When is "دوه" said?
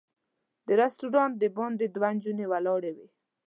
1.95-2.09